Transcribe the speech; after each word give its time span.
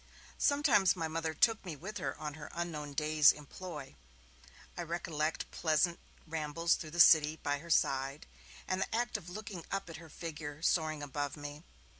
Sometimes 0.39 0.95
my 0.95 1.07
Mother 1.07 1.35
took 1.35 1.63
me 1.63 1.75
with 1.75 1.99
her 1.99 2.19
on 2.19 2.33
her 2.33 2.49
'unknown 2.53 2.93
day's 2.93 3.31
employ'; 3.31 3.93
I 4.75 4.81
recollect 4.81 5.51
pleasant 5.51 5.99
rambles 6.25 6.73
through 6.73 6.89
the 6.89 6.99
City 6.99 7.35
by 7.35 7.59
her 7.59 7.69
side, 7.69 8.25
and 8.67 8.81
the 8.81 8.95
act 8.95 9.15
of 9.15 9.29
looking 9.29 9.63
up 9.69 9.91
at 9.91 9.97
her 9.97 10.09
figure 10.09 10.63
soaring 10.63 11.03
above 11.03 11.37
me. 11.37 11.63